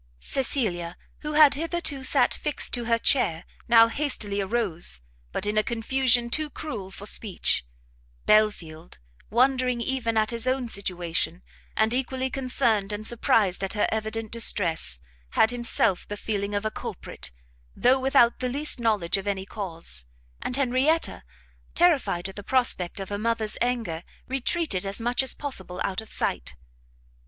Cecilia, 0.19 0.97
who 1.19 1.33
had 1.33 1.53
hitherto 1.53 2.01
sat 2.01 2.33
fixed 2.33 2.73
to 2.73 2.85
her 2.85 2.97
chair, 2.97 3.43
now 3.67 3.87
hastily 3.87 4.41
arose, 4.41 5.01
but 5.31 5.45
in 5.45 5.59
a 5.59 5.63
confusion 5.63 6.31
too 6.31 6.49
cruel 6.49 6.89
for 6.89 7.05
speech: 7.05 7.63
Belfield, 8.25 8.97
wondering 9.29 9.79
even 9.79 10.17
at 10.17 10.31
his 10.31 10.47
own 10.47 10.67
situation, 10.69 11.43
and 11.77 11.93
equally 11.93 12.31
concerned 12.31 12.91
and 12.91 13.05
surprised 13.05 13.63
at 13.63 13.73
her 13.73 13.87
evident 13.91 14.31
distress, 14.31 14.97
had 15.33 15.51
himself 15.51 16.07
the 16.07 16.17
feeling 16.17 16.55
of 16.55 16.65
a 16.65 16.71
culprit, 16.71 17.29
though 17.75 17.99
without 17.99 18.39
the 18.39 18.49
least 18.49 18.79
knowledge 18.79 19.17
of 19.17 19.27
any 19.27 19.45
cause: 19.45 20.05
and 20.41 20.55
Henrietta, 20.55 21.21
terrified 21.75 22.27
at 22.27 22.35
the 22.35 22.41
prospect 22.41 22.99
of 22.99 23.09
her 23.09 23.19
mother's 23.19 23.55
anger, 23.61 24.03
retreated 24.27 24.83
as 24.83 24.99
much 24.99 25.21
as 25.21 25.35
possible 25.35 25.79
out 25.83 26.01
of 26.01 26.09
sight. 26.11 26.55